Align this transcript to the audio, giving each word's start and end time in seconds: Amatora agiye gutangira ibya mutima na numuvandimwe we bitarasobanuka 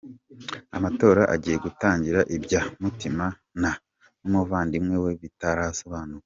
Amatora 0.77 1.21
agiye 1.33 1.57
gutangira 1.65 2.19
ibya 2.35 2.61
mutima 2.83 3.25
na 3.61 3.71
numuvandimwe 4.21 4.95
we 5.03 5.11
bitarasobanuka 5.21 6.19